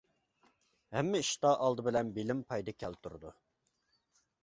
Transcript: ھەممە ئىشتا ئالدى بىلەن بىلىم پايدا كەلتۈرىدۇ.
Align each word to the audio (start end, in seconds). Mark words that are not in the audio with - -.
ھەممە 0.95 1.21
ئىشتا 1.25 1.53
ئالدى 1.67 1.87
بىلەن 1.91 2.11
بىلىم 2.19 2.43
پايدا 2.51 2.77
كەلتۈرىدۇ. 2.83 3.39